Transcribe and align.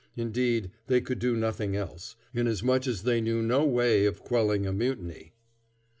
Indeed, 0.15 0.71
they 0.87 0.99
could 0.99 1.19
do 1.19 1.35
nothing 1.35 1.75
else, 1.75 2.15
inasmuch 2.33 2.87
as 2.87 3.03
they 3.03 3.21
knew 3.21 3.43
no 3.43 3.63
way 3.67 4.07
of 4.07 4.23
quelling 4.23 4.65
a 4.65 4.73
mutiny. 4.73 5.33